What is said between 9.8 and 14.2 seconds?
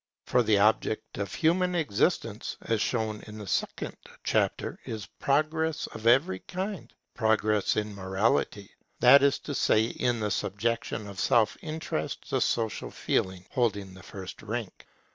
in the subjection of Self interest to Social Feeling, holding the